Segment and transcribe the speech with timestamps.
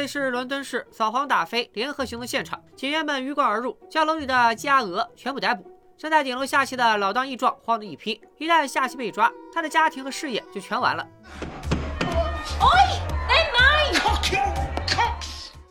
[0.00, 5.70] 里是伦敦市扫黄打非联合行动现场，警员们鱼贯而入，将楼里的鸡鸭鹅全部逮捕。
[5.98, 11.06] 正在顶楼下棋的老当益壮慌得一批，一旦下棋被抓，他的家庭和事业就全完了。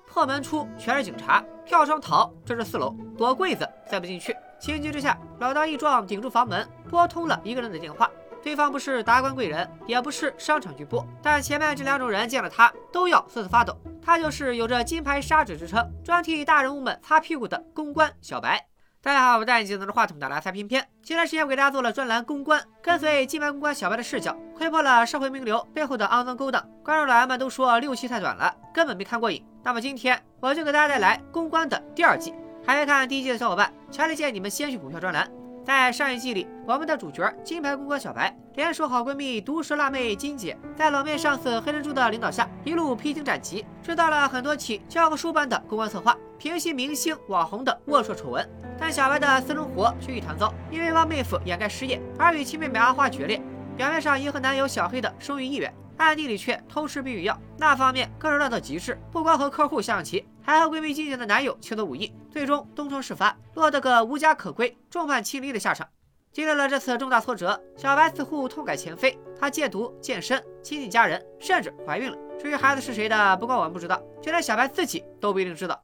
[0.05, 4.35] 破门出全是警察，跳窗逃，这是四楼，躲柜子塞不进去。
[4.59, 8.09] 情急之下，老当益壮顶住房门，拨通了一个人的电话。
[8.41, 13.77] 对方不是达官贵人，也不是商场巨擘，但前面这两种人见了他都要瑟瑟发抖。
[14.01, 18.65] 他就是有着金牌砂纸之称，专替大人物们擦屁股的公关小白。
[19.01, 20.85] 大家好，我戴眼镜拿着话筒的来猜片片。
[21.03, 26.65] 前段时间我给大家做了专栏公关，跟随金牌公关小白的视角，窥破了社会名流背后的肮脏勾当。
[26.83, 29.45] 观众老爷们都说六期太短了，根本没看过瘾。
[29.63, 32.33] 那么今天我就给大家带来公关的第二季。
[32.65, 35.29] 还没看第一季的小伙伴，强烈建议你们先去补票专栏。
[35.69, 48.49] 在上一季里，我们的主角金牌公关小白联手好闺蜜毒舌辣妹金姐，在冷面上司黑珍珠的领导下，一路披荆斩棘，制造了很多起教科书般的公关策划，平息明星网红的龌龊丑闻。
[48.79, 53.39] 但小白的私生活却一团糟，因为帮妹夫掩盖失业，而与亲妹妹阿花决裂。
[53.77, 57.39] 表面上迎合男友小黑的生育意愿，暗地里却偷吃避孕药。
[57.59, 65.87] 那方面更是乱到极致，不光和客户下象棋，还和闺蜜金姐的男友切磋武艺，最终东窗事发，落得个无家可归、众叛亲离的下场。
[66.33, 72.17] 经历了这次重大挫折，小白似乎痛改前非，她戒毒、健身、亲近家人，甚至怀孕了。
[72.41, 75.79] 至于孩子是谁的，不光我们不知道，就连小白自己都不一定知道。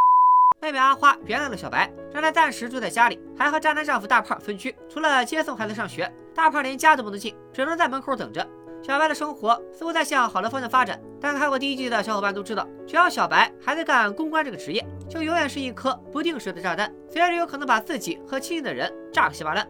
[0.59, 4.75] 妹妹阿花原谅了小白，让她暂时住在家里，还和渣男丈夫大胖分居。
[4.89, 8.43] 除了接送孩子上学，大胖连家都不能进，只能在门口等着。
[8.86, 19.67] 小白的生活似乎在向好的方向发展，但看过第一季的小伙伴都知道，只要小白还在干公关这个职业，就永远是一颗不定时的炸弹，随时有可能把自己和亲近的人炸个稀巴烂。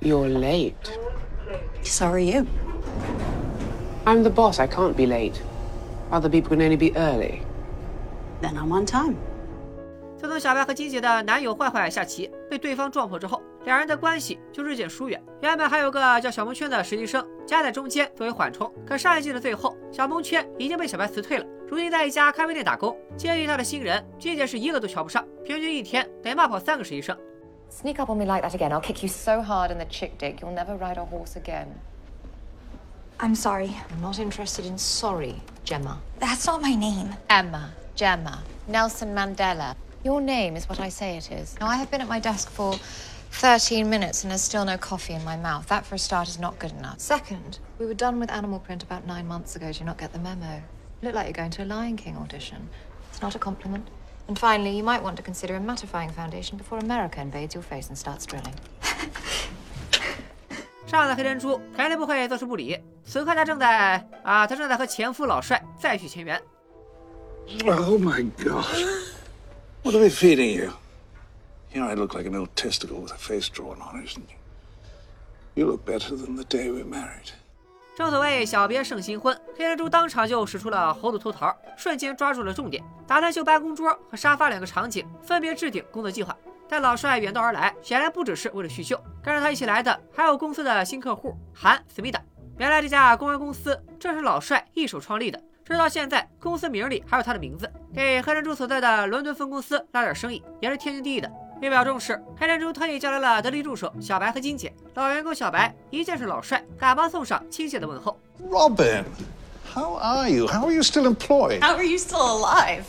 [0.00, 0.74] You're late.
[1.82, 2.46] So are you.
[4.04, 4.60] I'm the boss.
[4.60, 5.40] I can't be late.
[6.12, 7.40] Other people can only be early.
[8.40, 9.16] Then I'm on time.
[10.16, 15.22] 自从小白和金姐的男友坏坏下棋被对方撞破之后，两人的关系就日渐疏远。
[15.42, 22.96] 原本还有个叫小蒙圈的实习生夹在中间作为缓冲，可上一季的最后，小蒙圈已经被小白辞退了，如今在一家咖啡店打工。
[23.16, 27.16] 接替他的新人，金姐是一个都瞧不上，平均一天得骂跑三个实习生。
[27.70, 30.36] Sneak up on me like that again, I'll kick you so hard in the chick dick
[30.40, 31.66] you'll never ride a horse again.
[33.20, 33.70] I'm sorry.
[33.90, 35.98] I'm not interested in sorry, Gemma.
[36.20, 37.16] That's not my name.
[37.28, 39.74] Emma, Gemma, Nelson Mandela.
[40.04, 41.56] Your name is what I say it is.
[41.60, 42.78] Now, I have been at my desk for
[43.31, 45.67] 13 minutes and there's still no coffee in my mouth.
[45.67, 46.99] That, for a start, is not good enough.
[46.99, 49.71] Second, we were done with animal print about nine months ago.
[49.71, 50.61] Do you not get the memo?
[51.01, 52.69] You look like you're going to a Lion King audition.
[53.11, 53.87] It's not a compliment.
[54.27, 57.89] And finally, you might want to consider a mattifying foundation before America invades your face
[57.89, 58.53] and starts drilling.
[60.85, 66.39] 上的黑珍珠肯定不会坐视不理，此刻她正在啊，她正在和前夫老帅再续前缘。
[67.65, 68.65] Oh my god.
[69.81, 70.71] What are they feeding you?
[71.72, 74.24] You know, I look like an old testicle with a face drawn on it, isn't
[74.28, 74.36] you?
[75.54, 77.32] You look better than the day we married.
[77.96, 86.36] 正所谓小别胜新婚，黑珍珠当场就使出了猴子偷桃，瞬间抓住了重点，打算就办公桌和沙发两个场景分别制定工作计划。
[86.68, 92.22] 但老帅远道而来，显然不只是为了叙旧，跟着他一起来的还有公司的新客户韩思密达。
[92.56, 101.28] 原来这家公关公司正是老帅一手创立的，直到现在公司名里还有他的名字，给黑珍珠所在的伦敦分公司拉点生意也是天经地义的。
[101.60, 104.72] 为表重视，黑珍珠特意叫来了得力助手小白和金姐。
[104.94, 108.18] 老员工小白一见是老帅，赶忙送上亲切的问候。
[108.48, 109.04] Robin,
[109.74, 110.46] how are you?
[110.46, 111.60] How are you still employed?
[111.60, 112.84] How are you still alive?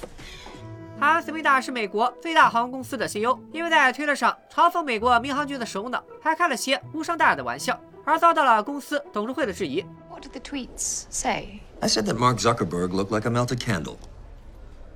[0.99, 9.83] 韩思密达是美国最大航空公司的 CEO，因为在推特上嘲讽美国民航局的首脑，还开了些无伤大雅的玩笑，而遭到了公司董事会的质疑。
[10.09, 11.61] What did the tweets say?
[11.79, 13.95] I said that Mark Zuckerberg looked like a melted candle.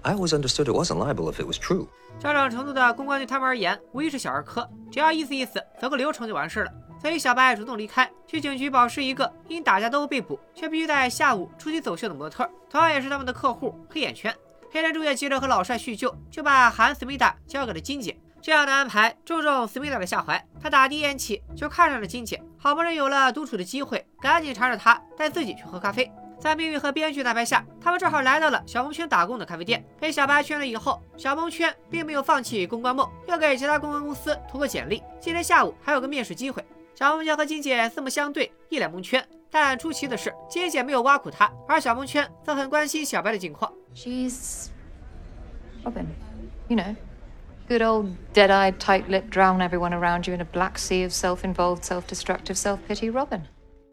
[0.04, 1.88] I always understood it wasn't liable if it was true.
[2.20, 6.72] 这种程度的公关对他们而言无疑是小儿科，只要意思意思，走个流程就完事了。
[7.02, 14.34] 所以小白主动离开，去警局保释一个因打架斗殴被捕却必须在下午出席走秀的模特，同样也是他们的客户黑眼圈。
[14.72, 18.18] 黑珍珠也急着和老帅叙旧，就把韩思密达交给了金姐。
[18.42, 26.12] 这样的安排正中思密达的下怀，他打第一眼起就看上了金姐，好不容易有了独处的机会，赶紧缠着她带自己去喝咖啡。
[26.44, 29.82] 在命运和编剧的安排下，他们正好来到了小蒙圈打工的咖啡店。
[29.98, 35.02] 被小白圈了以后，小蒙圈并没有放弃公关梦，又给其他公关公司投过简历。
[35.22, 36.62] 今天下午还有个面试机会。
[36.96, 39.26] 小蒙圈和金姐四目相对，一脸蒙圈。
[39.50, 43.72] 但出奇的是，金姐没有挖苦他，而小蒙圈则很关心小白的近况。
[43.96, 44.68] She's
[45.86, 46.08] Robin.
[46.68, 46.94] You know,
[47.70, 52.58] good old dead-eyed, tight-lipped, drown everyone around you in a black sea of self-involved, self-destructive
[52.58, 53.44] self-pity Robin.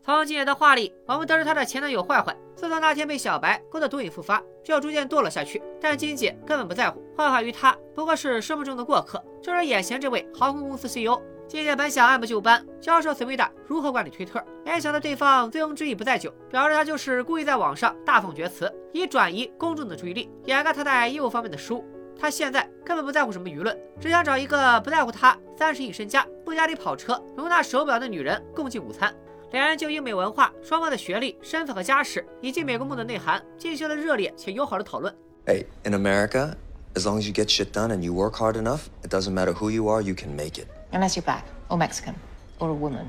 [0.02, 5.62] 从金姐的话里，我们得知她的前男友坏坏自从那天被小白勾得毒瘾复发，就逐渐堕落下去。
[5.78, 11.20] 但金姐根本不在乎，坏坏于她不过是生命中的过客，就是眼前这位航空公司 CEO。
[11.46, 21.84] 金姐本想按部就班教授思密达如何管理推特，没想到对方醉翁之意不在酒，表示他就是故意在网上大放厥词，以转移公众的注意力，掩盖他在业务方面的失误。
[22.18, 29.14] 他现在根本不在乎什么舆论，只想找一个不在乎他三十亿身家、布加迪跑车、容纳手表的女人共进午餐。
[29.52, 35.12] 两人就英美文化、双方的学历、身份和家世，以及美国梦的内涵，进行了热烈且友好的讨论。
[35.44, 36.54] Hey, in America,
[36.94, 39.52] as long as you get shit done and you work hard enough, it doesn't matter
[39.52, 40.68] who you are, you can make it.
[40.92, 42.14] Unless you're black or Mexican
[42.60, 43.06] or a woman.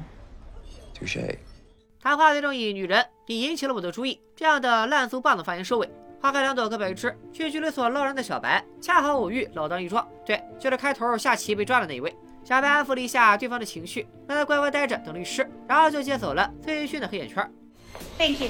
[0.97, 1.37] Touche.
[2.01, 5.87] 谈话最终以“女人”你引起了我的注意这样的烂俗棒子发言收尾。
[6.19, 7.15] 花开两朵，各表一枝。
[7.31, 12.15] 去拘留所捞人的小白，恰好偶遇老当益壮，对，就是开头下棋被抓的那一位。
[12.43, 17.49] 小白安抚了一下对方的情绪，让他乖乖待着等律师，然后就接走了崔云勋的黑眼圈。
[18.17, 18.49] Thank you.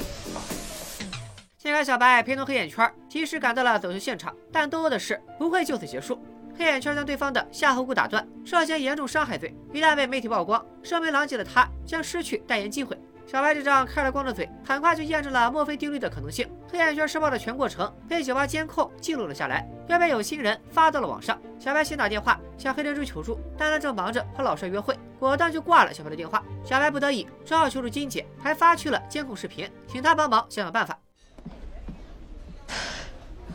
[1.57, 6.19] 先看小白陪同黑眼圈及时赶到了走秀现场，但多的是不会就此结束。
[6.57, 12.97] 黑眼圈将对方的下颌骨打断，涉嫌严重伤害罪，一旦被媒体曝光，声名狼藉的他将失去代言机会。
[13.31, 16.45] 小白这张开了光的嘴，很快就验证了墨菲定律的可能性。
[16.69, 21.41] 黑眼圈施暴的全过程被酒吧监控记录了下来，又被有心人发到了网上。
[21.57, 26.43] 小白先打电话向黑珍珠求助，但他正忙着和老帅约会，果断就挂了小白的电话。
[26.65, 30.99] 小白不得已只好求助金姐，还发去了监控视频，请她帮忙想想办法。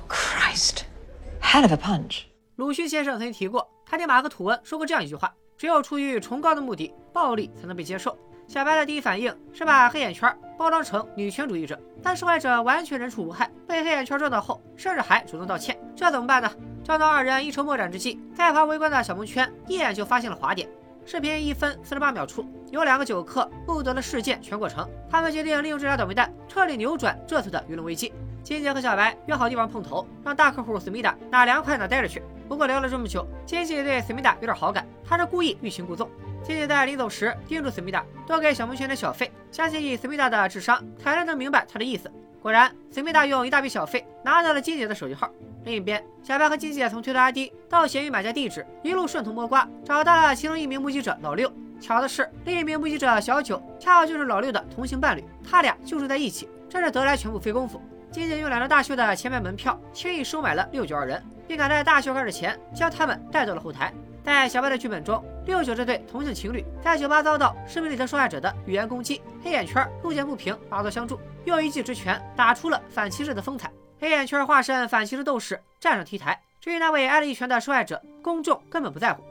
[0.09, 2.23] Christ，head of a punch.
[2.55, 16.51] 鲁迅先生曾经提过，他对马克·吐温说过这样一句话：“只有出于崇高的目的，暴力才能被接受。”小白的第一反应是把黑眼圈包装成女权主义者，但受害者完全人畜无害，被黑眼圈撞到后，甚至还主动道歉，这怎么办呢？
[16.85, 20.69] 正当二人一筹莫展之际，在旁围观的小蒙圈一眼就发现了滑点。
[21.05, 28.13] 视频一分四十八秒处，有两个酒客目睹了事件全过程，他们决定利用这条倒霉蛋彻底扭转这次的舆论危机。
[28.45, 32.23] 金姐和小白约好地方碰头，让大客户思密达哪凉快哪待着去。
[32.49, 36.09] 不过聊了这么久，金姐对思密达有点好感，她是故意欲擒故纵。
[36.47, 42.09] 金姐在临走时叮嘱思密达多给小蒙圈点小费，相信以思密达的智商，肯定能明白她的意思。
[42.41, 45.29] 果然，思密达用一大笔小费拿到了金姐的手机号。
[45.65, 51.53] 另一边，小白和金姐从推特 ID 到闲鱼买家地址，一路顺藤摸瓜，找到了其中一名目击者老六。
[51.81, 57.83] 巧的是，另一名目击者小九恰好就是老六的同行伴侣，他俩就住在一起，真是得来全不费工夫。
[58.13, 63.93] 金姐用两张大秀的前排门票，轻易收买了六九二人，并赶在大秀开始前将他们带到了后台。
[64.27, 73.71] 在小白的剧本中，六九这对同性情侣在酒吧遭到视频里的受害者的语言攻击，黑眼圈路见不平，拔刀相助，用一记直拳打出了反歧视的风采。
[74.01, 79.23] 黑眼圈化身反歧视斗士站上 T 台，至于那位挨了一拳的受害者，公众根本不在乎。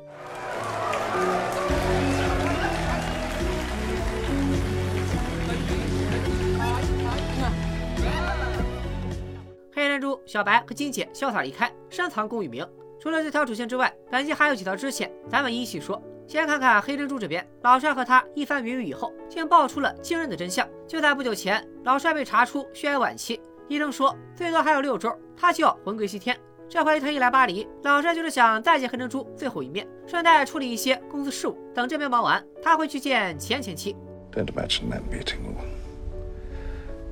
[9.74, 12.66] 黑珍珠、小白和金姐潇洒离开，深藏功与名。
[13.06, 16.02] 除了这条主线之外，本集还有几条支线，咱们一细说。
[16.26, 20.68] 先看看黑珍珠这边，老帅和他一番云雨以后，竟爆出了惊人的真相。
[20.88, 26.36] 就在不久前，老帅被查出血癌晚期，医生说最多还有六周，他就要魂归西天。
[26.68, 31.56] 这回特意来巴黎，老帅就是想再见黑珍珠最后一面，顺带处理一些公司事务。
[31.76, 33.96] 等这边忙完，他会去见前前妻。
[34.32, 35.54] Don't imagine that meeting will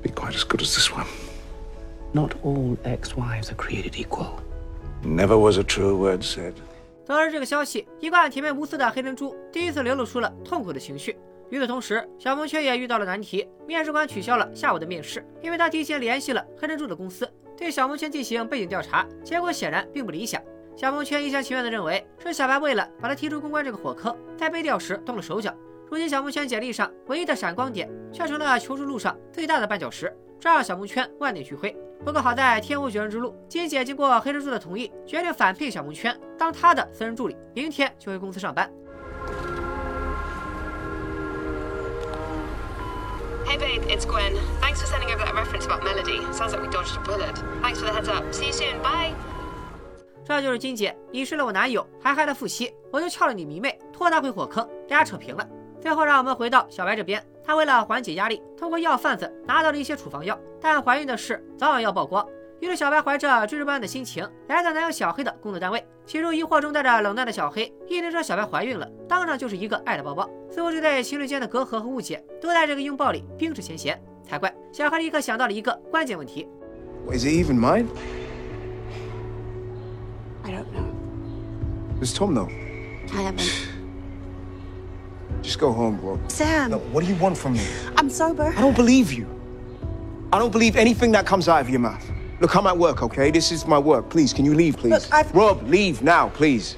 [0.02, 1.06] be quite as good as this one.
[2.10, 4.40] Not all ex-wives are created equal.
[5.04, 6.54] Never was a true word said.
[7.06, 11.16] 得知这个消息，一贯铁面无私的黑珍珠第一次流露出了痛苦的情绪。
[11.50, 20.40] 与此同时，小蒙圈也遇到了难题，面试官取消了下午的面试，因为他提前联系了黑珍珠的公司，对小蒙圈进行背景调查，结果显然并不理想。
[20.74, 25.54] 小蒙圈一厢情愿地认为是小白为了把他踢出公关这个火坑，在背调时动了手脚。
[25.90, 31.76] 如今小蒙圈简历上唯一的闪光点，却成了求职路上最大的绊脚石，这让小蒙圈万念俱灰。
[32.04, 38.70] 不过好在天无绝人之路，金姐经过黑珍珠的同意，决定返聘小蒙圈当她的私人助理，明天就回公司上班。
[43.46, 44.34] Hey babe, it's Gwen.
[44.60, 46.20] Thanks for sending over that reference about Melody.
[46.30, 47.34] Sounds like we dodged a bullet.
[47.62, 48.22] Thanks for the heads up.
[48.32, 48.82] See you soon.
[48.82, 49.14] Bye.
[50.26, 55.48] 这就是金姐，你睡了我男友，还害他复吸，我就撬了你迷妹，拖他回火坑，俩扯平了。
[55.84, 62.26] 最后让我们回到小白这边，他为了缓解压力，通过药贩子拿到了一些处方药，但怀孕的事早晚要曝光。
[62.58, 70.26] 于是小白怀着追逐不安的心情来到男友小黑的工作单位，其中疑惑中带着冷淡的小黑一听说小白怀孕了，当场就是一个爱的抱抱。
[70.50, 74.50] 似乎这对情侣间的隔阂和误解都在这个拥抱里冰释前嫌，才怪。
[74.72, 76.48] 小黑立刻想到了一个关键问题。
[77.12, 77.88] Is it even mine?
[80.44, 82.00] I don't know.
[82.00, 82.48] Does Tom?
[83.12, 83.73] I haven't.
[85.44, 86.18] Just go home, bro.
[86.28, 87.66] Sam, No, what do you want from me?
[87.96, 88.44] I'm sober.
[88.56, 89.26] I don't believe you.
[90.32, 92.02] I don't believe anything that comes out of your mouth.
[92.40, 93.30] Look, I'm at work, okay?
[93.30, 94.08] This is my work.
[94.08, 94.92] Please, can you leave, please?
[94.92, 96.76] Look, I've- Rob, leave now, please.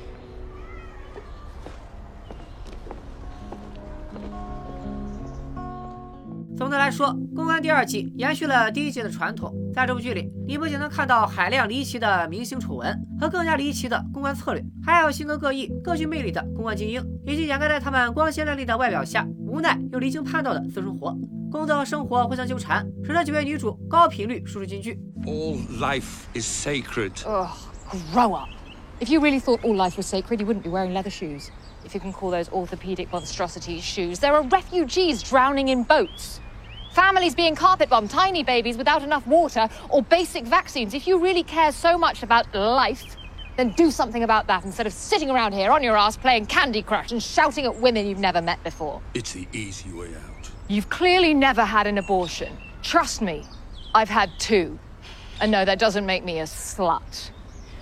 [6.86, 21.12] 来说，《公关》第二季延续了第一季的传统，在这部剧里，你不仅能看到海量离奇的明星丑闻和更加离奇的公关策略，还有性格各异、各具魅力的公关精英，以及掩盖在他们光鲜亮丽的外表下无奈又离经叛道的私生活。
[21.50, 24.96] 工作和生活互相纠缠，使得几位女主高频率输出金句。
[25.24, 27.10] All life is sacred.
[27.26, 27.48] Ugh,
[28.14, 28.48] grow up.
[29.00, 31.48] If you really thought all life was sacred, you wouldn't be wearing leather shoes.
[31.84, 36.38] If you can call those orthopedic monstrosities shoes, there are refugees drowning in boats.
[36.95, 40.93] Families being carpet bombed, tiny babies without enough water, or basic vaccines.
[40.93, 43.17] If you really care so much about life,
[43.55, 46.81] then do something about that instead of sitting around here on your ass playing Candy
[46.81, 49.01] Crush and shouting at women you've never met before.
[49.13, 50.49] It's the easy way out.
[50.67, 52.57] You've clearly never had an abortion.
[52.81, 53.43] Trust me,
[53.93, 54.77] I've had two.
[55.39, 57.31] And no, that doesn't make me a slut.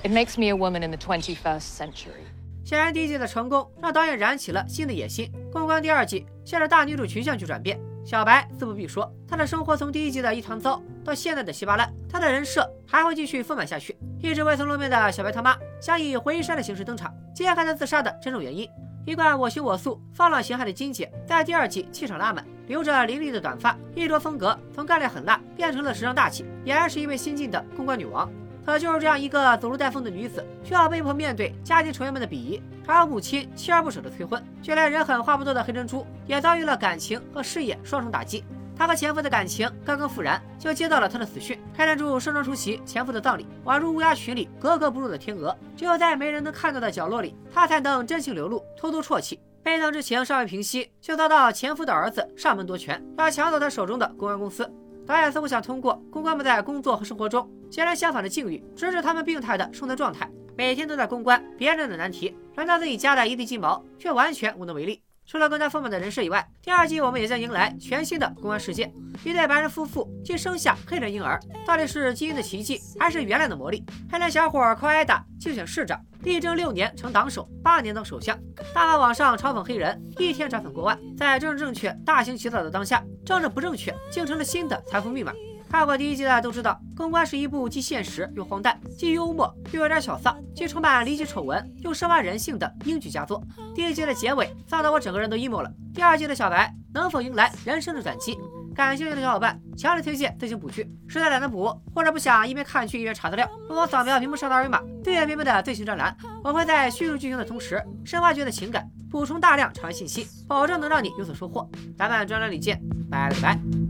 [0.03, 2.25] It makes me a woman in the 21st century.
[2.63, 5.31] 显然，第一季的成功让导演燃起了新的野心。
[5.51, 7.79] 公关第二季向着大女主群像去转变。
[8.04, 13.96] 小白自不必说，她的生活从第一集的一团糟到现在的稀巴烂，她的人设还会继续丰满下去。
[14.20, 18.68] 一直未曾露面的小白他妈将以回山的形式登场，揭开她自杀的真正原因。
[19.06, 28.30] 一贯我行我素、放浪形骸的金姐，在第二季气场拉满，留着凌厉的短发，衣着风格从干练狠辣变成了时尚大气，俨然是一位新晋的公关女王。
[28.64, 38.44] 可就是这样一个走路带风的女子，却要被迫面对家庭成员们的鄙夷，还有母亲锲而不舍的催婚，就连人狠话不多的黑珍珠也遭遇了感情和事业双重打击。
[38.76, 41.61] 她和前夫的感情刚刚复燃，就接到了他的死讯。
[41.76, 49.38] 黑珍珠盛装出席前夫的葬礼，宛如乌鸦群里格格不入的天鹅，只有在没人能看到的角落里，她才能真情流露，偷偷啜泣。
[49.62, 54.71] 悲痛之情尚未平息，就遭到前夫的儿子上门夺权，要抢走他手中的公关公司。
[55.06, 65.03] 导演似乎想通过公关们在工作和生活中截然相反的境遇，直指他们病态的生存状态，每天都在公关别人的难题，轮到自己家的一地鸡毛，却完全无能为力。
[65.26, 68.92] 除了更加丰满的人设以外，第二季我们也将迎来全新的公安世界。
[69.24, 73.82] 一对白人夫妇竟生下黑人婴儿，到底是基因的奇迹，还是原来的魔力？
[74.10, 78.38] 黑人小伙靠挨打竞选市长，力争六年成党首，八年当首相。
[78.74, 80.98] 大骂网上嘲讽黑人，一天涨粉过万。
[81.16, 85.32] 在政治正确大行其道的当下，政治不正确竟成了新的财富密码。
[85.68, 93.42] 看过第一季的都知道，《公关》是一部既现实又荒诞，既幽默又有点小丧，既充满离奇丑闻又深挖人性的英剧佳作。
[93.75, 95.71] 第一季的结尾丧得我整个人都 emo 了。
[95.92, 98.38] 第二季的小白能否迎来人生的转机？
[98.75, 100.88] 感兴趣的小伙伴强烈推荐自行补剧。
[101.09, 106.16] 实在懒得补或者不想一边看剧一边查资料，不妨扫描屏幕上的二维码，订阅明白的最新专栏。
[106.42, 111.68] 我会在叙述剧情的同时，深挖掘的情感，补充大量长信息，保证能让你有所收获。
[111.97, 112.80] 咱们专栏里见，
[113.11, 113.83] 拜了个拜。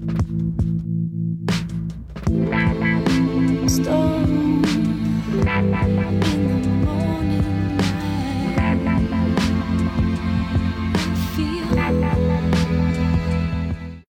[3.74, 4.64] stone
[5.34, 7.63] in the morning.